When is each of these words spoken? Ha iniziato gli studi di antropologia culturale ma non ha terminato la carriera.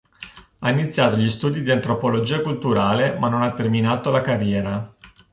Ha 0.57 0.71
iniziato 0.71 1.15
gli 1.15 1.29
studi 1.29 1.61
di 1.61 1.69
antropologia 1.69 2.41
culturale 2.41 3.19
ma 3.19 3.29
non 3.29 3.43
ha 3.43 3.53
terminato 3.53 4.09
la 4.09 4.21
carriera. 4.21 4.95